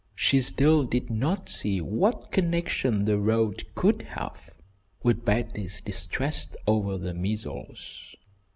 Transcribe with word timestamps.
She 0.15 0.41
still 0.41 0.83
did 0.83 1.11
not 1.11 1.47
see 1.47 1.79
what 1.79 2.31
connection 2.31 3.05
the 3.05 3.19
road 3.19 3.63
could 3.75 4.01
have 4.01 4.49
with 5.03 5.23
Betty's 5.23 5.79
distress 5.79 6.55
over 6.65 6.97
the 6.97 7.13
measles. 7.13 8.15